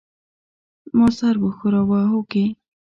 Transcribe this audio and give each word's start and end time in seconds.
ما 0.97 1.07
سر 1.17 1.35
وښوراوه 1.43 1.99
هوکې. 2.11 2.45